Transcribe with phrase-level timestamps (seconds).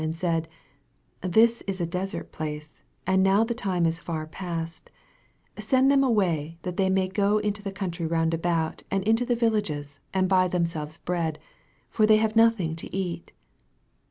[0.01, 0.47] and said,
[1.21, 4.89] This is a desert place, ana now the time is far passed:
[5.57, 9.27] 36 Send them away that they may go into the country round about, and into
[9.27, 11.37] the villages, and buy themselves bread:
[11.91, 13.31] for they have nothing to eat.